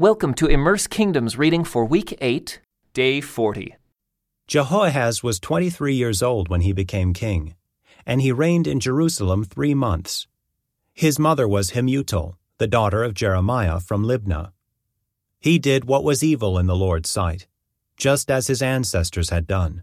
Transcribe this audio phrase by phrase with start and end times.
[0.00, 2.60] Welcome to Immerse Kingdoms reading for week 8,
[2.92, 3.74] day 40.
[4.46, 7.56] Jehoahaz was 23 years old when he became king,
[8.06, 10.28] and he reigned in Jerusalem three months.
[10.94, 14.52] His mother was Hamutal, the daughter of Jeremiah from Libnah.
[15.40, 17.48] He did what was evil in the Lord's sight,
[17.96, 19.82] just as his ancestors had done.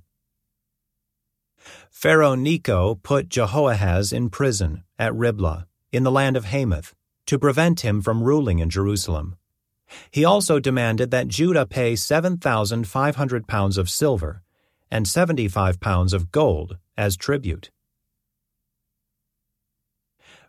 [1.89, 6.95] Pharaoh Necho put Jehoahaz in prison at Riblah, in the land of Hamath,
[7.25, 9.35] to prevent him from ruling in Jerusalem.
[10.11, 14.41] He also demanded that Judah pay 7,500 pounds of silver
[14.91, 17.71] and 75 pounds of gold as tribute.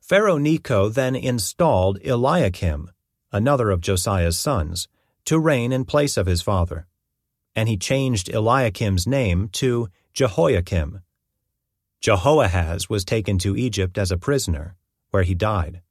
[0.01, 2.91] Pharaoh Necho then installed Eliakim,
[3.33, 4.87] another of Josiah's sons,
[5.25, 6.87] to reign in place of his father,
[7.57, 11.01] and he changed Eliakim's name to Jehoiakim.
[12.01, 14.77] Jehoahaz was taken to Egypt as a prisoner,
[15.11, 15.83] where he died.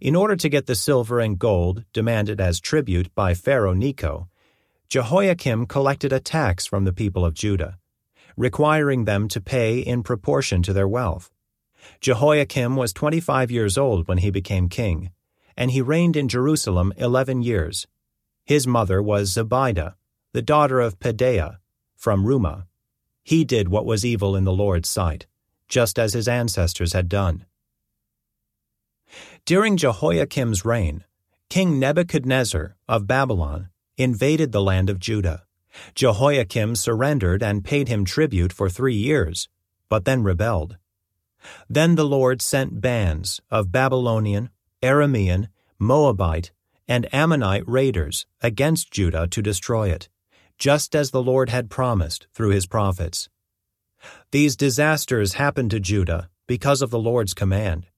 [0.00, 4.28] In order to get the silver and gold demanded as tribute by Pharaoh Necho,
[4.88, 7.78] Jehoiakim collected a tax from the people of Judah,
[8.36, 11.30] requiring them to pay in proportion to their wealth.
[12.00, 15.10] Jehoiakim was 25 years old when he became king,
[15.56, 17.86] and he reigned in Jerusalem 11 years.
[18.44, 19.94] His mother was Zebidah,
[20.32, 21.58] the daughter of Pedaiah,
[21.96, 22.66] from Rumah.
[23.22, 25.26] He did what was evil in the Lord's sight,
[25.68, 27.46] just as his ancestors had done.
[29.44, 31.02] During Jehoiakim's reign,
[31.50, 35.42] King Nebuchadnezzar of Babylon invaded the land of Judah.
[35.96, 39.48] Jehoiakim surrendered and paid him tribute for three years,
[39.88, 40.76] but then rebelled.
[41.68, 46.52] Then the Lord sent bands of Babylonian, Aramean, Moabite,
[46.86, 50.08] and Ammonite raiders against Judah to destroy it,
[50.56, 53.28] just as the Lord had promised through his prophets.
[54.30, 57.88] These disasters happened to Judah because of the Lord's command.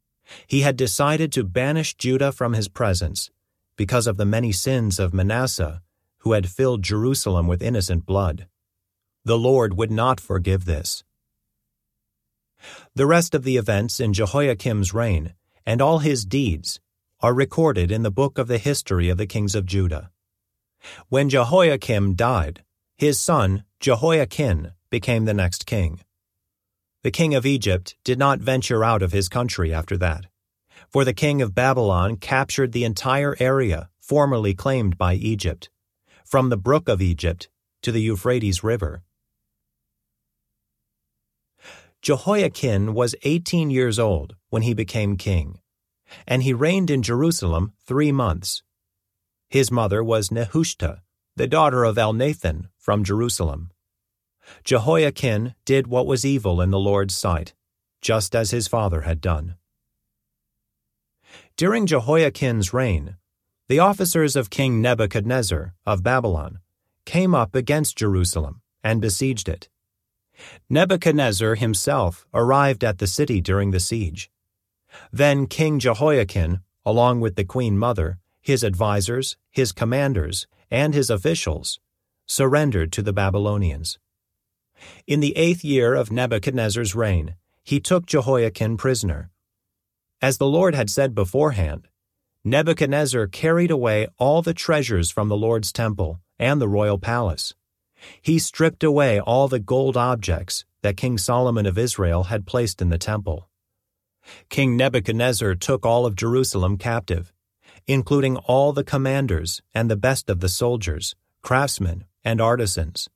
[0.47, 3.31] He had decided to banish Judah from his presence
[3.77, 5.83] because of the many sins of Manasseh,
[6.19, 8.47] who had filled Jerusalem with innocent blood.
[9.25, 11.05] The Lord would not forgive this.
[12.95, 15.35] The rest of the events in Jehoiakim's reign
[15.67, 16.81] and all his deeds
[17.21, 20.11] are recorded in the book of the history of the kings of Judah.
[21.09, 22.63] When Jehoiakim died,
[22.97, 26.01] his son Jehoiachin became the next king.
[27.05, 30.25] The king of Egypt did not venture out of his country after that,
[30.89, 35.69] for the king of Babylon captured the entire area formerly claimed by Egypt,
[36.25, 37.51] from the brook of Egypt
[37.83, 39.03] to the Euphrates River.
[42.01, 45.61] Jehoiachin was 18 years old when he became king,
[46.27, 48.63] and he reigned in Jerusalem three months.
[49.51, 51.03] His mother was Nehushta,
[51.37, 53.74] the daughter of Elnathan from Jerusalem.
[54.65, 57.55] Jehoiachin did what was evil in the Lord's sight,
[58.01, 59.57] just as his father had done.
[61.57, 63.17] During Jehoiachin's reign,
[63.69, 66.59] the officers of King Nebuchadnezzar of Babylon
[67.05, 69.69] came up against Jerusalem and besieged it.
[70.69, 74.31] Nebuchadnezzar himself arrived at the city during the siege.
[75.13, 81.81] Then King Jehoiachin, along with the queen mother, his advisers, his commanders, and his officials,
[82.27, 83.99] surrendered to the Babylonians.
[85.07, 89.31] In the eighth year of Nebuchadnezzar's reign, he took Jehoiachin prisoner.
[90.21, 91.89] As the Lord had said beforehand,
[92.45, 97.55] Nebuchadnezzar carried away all the treasures from the Lord's temple and the royal palace.
[98.21, 102.91] He stripped away all the gold objects that King Solomon of Israel had placed in
[102.91, 103.49] the temple.
[104.49, 107.33] King Nebuchadnezzar took all of Jerusalem captive,
[107.87, 113.09] including all the commanders and the best of the soldiers, craftsmen, and artisans.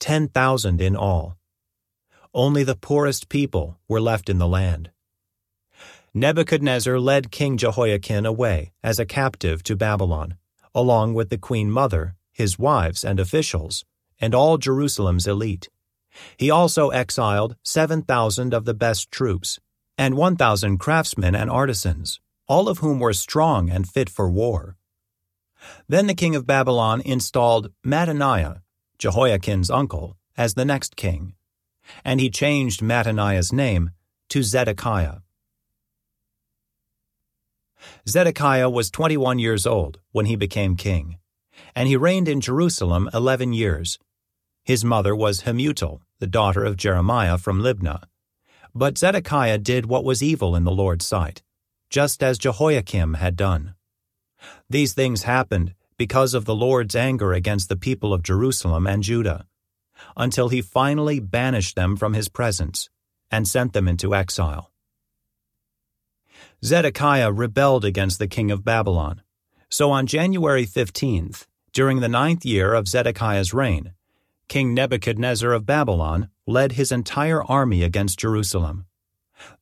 [0.00, 1.36] 10,000 in all.
[2.34, 4.90] Only the poorest people were left in the land.
[6.14, 10.36] Nebuchadnezzar led King Jehoiachin away as a captive to Babylon,
[10.74, 13.84] along with the queen mother, his wives and officials,
[14.20, 15.68] and all Jerusalem's elite.
[16.36, 19.58] He also exiled 7,000 of the best troops,
[19.98, 24.76] and 1,000 craftsmen and artisans, all of whom were strong and fit for war.
[25.88, 28.61] Then the king of Babylon installed Mattaniah,
[29.02, 31.34] Jehoiachin's uncle, as the next king,
[32.04, 33.90] and he changed Mattaniah's name
[34.28, 35.16] to Zedekiah.
[38.08, 41.18] Zedekiah was 21 years old when he became king,
[41.74, 43.98] and he reigned in Jerusalem 11 years.
[44.62, 48.04] His mother was Hamutal, the daughter of Jeremiah from Libnah.
[48.72, 51.42] But Zedekiah did what was evil in the Lord's sight,
[51.90, 53.74] just as Jehoiakim had done.
[54.70, 59.46] These things happened because of the Lord's anger against the people of Jerusalem and Judah,
[60.16, 62.90] until he finally banished them from his presence
[63.30, 64.70] and sent them into exile.
[66.64, 69.22] Zedekiah rebelled against the king of Babylon,
[69.68, 73.94] So on January 15th, during the ninth year of Zedekiah's reign,
[74.48, 78.84] King Nebuchadnezzar of Babylon led his entire army against Jerusalem.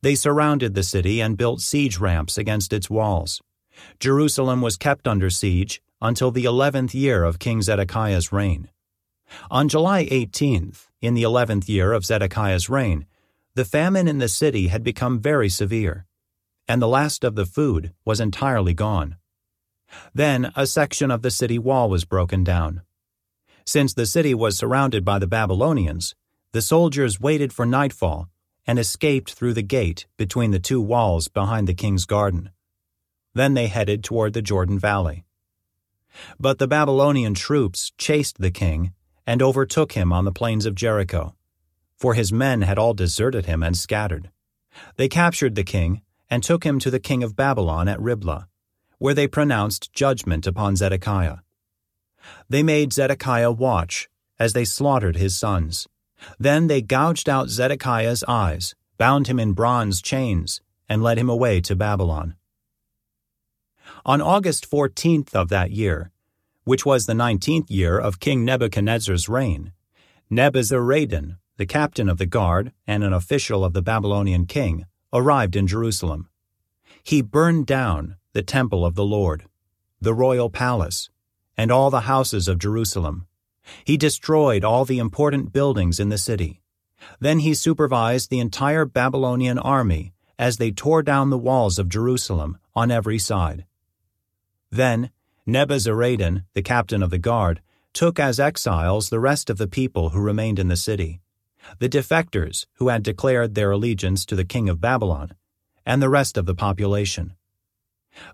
[0.02, 3.40] They surrounded the city and built siege ramps against its walls.
[3.98, 8.70] Jerusalem was kept under siege until the eleventh year of King Zedekiah's reign.
[9.50, 13.06] On July 18th, in the eleventh year of Zedekiah's reign,
[13.54, 16.06] the famine in the city had become very severe,
[16.68, 19.16] and the last of the food was entirely gone.
[20.14, 22.82] Then a section of the city wall was broken down.
[23.64, 26.14] Since the city was surrounded by the Babylonians,
[26.52, 28.28] the soldiers waited for nightfall
[28.66, 32.50] and escaped through the gate between the two walls behind the king's garden.
[33.34, 35.24] Then they headed toward the Jordan Valley.
[36.38, 38.92] But the Babylonian troops chased the king
[39.26, 41.34] and overtook him on the plains of Jericho,
[41.96, 44.30] for his men had all deserted him and scattered.
[44.96, 48.48] They captured the king and took him to the king of Babylon at Riblah,
[48.98, 51.38] where they pronounced judgment upon Zedekiah.
[52.48, 54.08] They made Zedekiah watch
[54.38, 55.86] as they slaughtered his sons.
[56.38, 61.60] Then they gouged out Zedekiah's eyes, bound him in bronze chains, and led him away
[61.62, 62.34] to Babylon.
[64.06, 66.10] On August 14th of that year,
[66.64, 69.72] which was the nineteenth year of King Nebuchadnezzar's reign,
[70.30, 75.66] Nebuzaradan, the captain of the guard and an official of the Babylonian king, arrived in
[75.66, 76.30] Jerusalem.
[77.02, 79.44] He burned down the temple of the Lord,
[80.00, 81.10] the royal palace,
[81.58, 83.26] and all the houses of Jerusalem.
[83.84, 86.62] He destroyed all the important buildings in the city.
[87.18, 92.56] Then he supervised the entire Babylonian army as they tore down the walls of Jerusalem
[92.74, 93.66] on every side.
[94.70, 95.10] Then
[95.46, 97.60] Nebuzaradan, the captain of the guard,
[97.92, 101.20] took as exiles the rest of the people who remained in the city,
[101.78, 105.34] the defectors who had declared their allegiance to the king of Babylon,
[105.84, 107.34] and the rest of the population.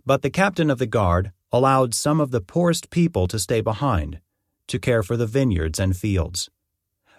[0.05, 4.21] But the captain of the guard allowed some of the poorest people to stay behind,
[4.67, 6.51] to care for the vineyards and fields.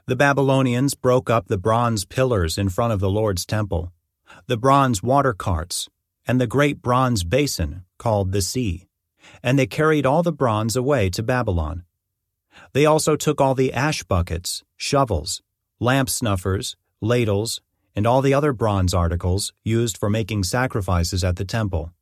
[0.05, 3.91] The Babylonians broke up the bronze pillars in front of the Lord's temple,
[4.45, 5.89] the bronze water carts,
[6.27, 8.86] and the great bronze basin called the sea,
[9.43, 11.83] and they carried all the bronze away to Babylon.
[12.73, 15.41] They also took all the ash buckets, shovels,
[15.79, 17.61] lamp snuffers, ladles,
[17.95, 21.93] and all the other bronze articles used for making sacrifices at the temple.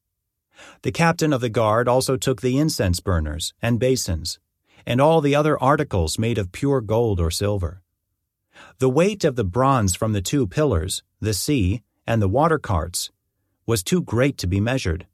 [0.81, 4.39] The captain of the guard also took the incense burners and basins,
[4.85, 7.81] and all the other articles made of pure gold or silver.
[8.79, 13.11] The weight of the bronze from the two pillars, the sea, and the water carts,
[13.65, 15.07] was too great to be measured.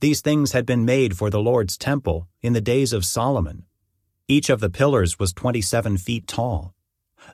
[0.00, 3.64] These things had been made for the Lord's temple in the days of Solomon.
[4.28, 6.74] Each of the pillars was 27 feet tall.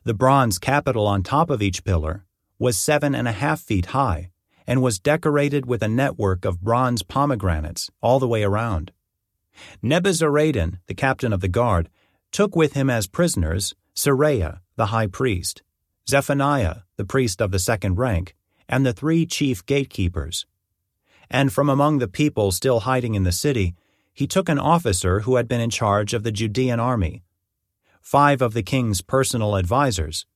[0.04, 2.24] The bronze capital on top of each pillar
[2.58, 4.30] was seven and a half feet high
[4.66, 8.92] and was decorated with a network of bronze pomegranates all the way around.
[9.82, 11.88] Nebuzaradan, the captain of the guard,
[12.30, 15.62] took with him as prisoners Seraiah, the high priest,
[16.08, 18.34] Zephaniah, the priest of the second rank,
[18.68, 20.46] and the three chief gatekeepers.
[21.30, 23.74] And from among the people still hiding in the city,
[24.12, 27.22] he took an officer who had been in charge of the Judean army,
[28.00, 30.26] five of the king's personal advisers,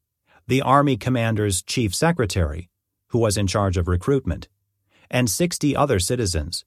[0.47, 2.71] the army commander's chief secretary,
[3.09, 4.49] who was in charge of recruitment,
[5.11, 6.65] and sixty other citizens.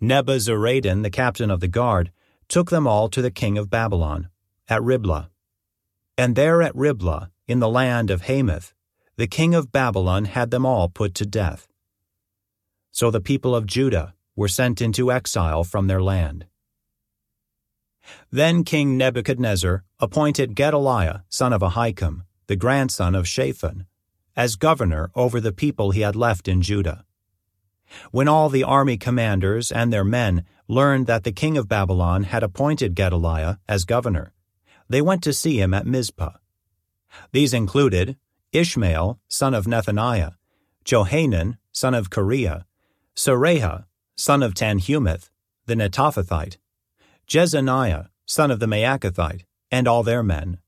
[0.00, 2.10] Nebuzaradan, the captain of the guard,
[2.48, 4.28] took them all to the king of Babylon,
[4.68, 5.30] at Riblah.
[6.16, 8.74] And there at Riblah, in the land of Hamath,
[9.16, 11.68] the king of Babylon had them all put to death.
[12.92, 16.46] So the people of Judah were sent into exile from their land.
[18.30, 23.86] Then King Nebuchadnezzar appointed Gedaliah, son of Ahikam, the grandson of Shaphan,
[24.36, 27.04] as governor over the people he had left in Judah.
[28.10, 32.42] When all the army commanders and their men learned that the king of Babylon had
[32.42, 34.32] appointed Gedaliah as governor,
[34.88, 36.32] they went to see him at Mizpah.
[37.32, 38.16] These included
[38.52, 40.32] Ishmael, son of Nethaniah,
[40.84, 42.64] Johanan, son of Kareah,
[43.16, 43.84] Seraiah,
[44.16, 45.30] son of Tanhumeth,
[45.66, 46.56] the Netophathite,
[47.28, 50.58] Jezaniah, son of the Maacathite, and all their men.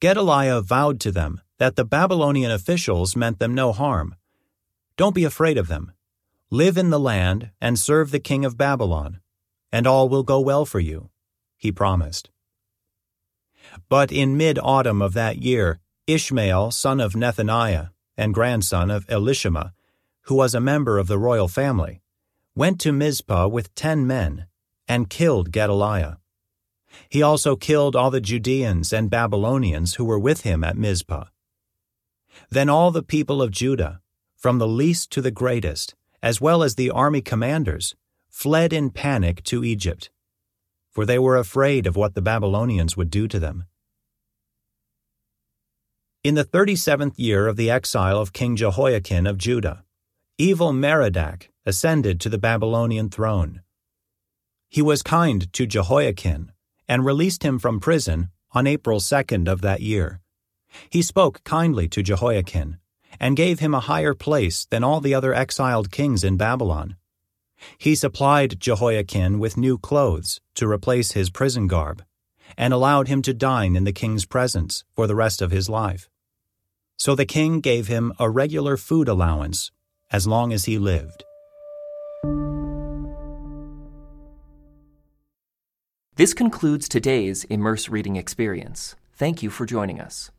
[0.00, 4.16] Gedaliah vowed to them that the Babylonian officials meant them no harm.
[4.96, 5.92] Don't be afraid of them.
[6.50, 9.20] Live in the land and serve the king of Babylon,
[9.72, 11.10] and all will go well for you,
[11.56, 12.30] he promised.
[13.88, 19.72] But in mid autumn of that year, Ishmael, son of Nethaniah and grandson of Elishama,
[20.24, 22.00] who was a member of the royal family,
[22.54, 24.46] went to Mizpah with ten men
[24.86, 26.18] and killed Gedaliah.
[27.08, 31.24] He also killed all the Judeans and Babylonians who were with him at Mizpah.
[32.50, 34.00] Then all the people of Judah,
[34.36, 37.94] from the least to the greatest, as well as the army commanders,
[38.28, 40.10] fled in panic to Egypt,
[40.90, 43.64] for they were afraid of what the Babylonians would do to them.
[46.22, 49.83] In the thirty seventh year of the exile of King Jehoiakim of Judah,
[50.36, 53.60] Evil-merodach ascended to the Babylonian throne.
[54.68, 56.50] He was kind to Jehoiachin
[56.88, 60.20] and released him from prison on April 2nd of that year.
[60.90, 62.78] He spoke kindly to Jehoiachin
[63.20, 66.96] and gave him a higher place than all the other exiled kings in Babylon.
[67.78, 72.02] He supplied Jehoiachin with new clothes to replace his prison garb
[72.58, 76.10] and allowed him to dine in the king's presence for the rest of his life.
[76.96, 79.70] So the king gave him a regular food allowance
[80.10, 81.24] as long as he lived.
[86.16, 88.94] This concludes today's Immerse Reading Experience.
[89.14, 90.30] Thank you for joining us.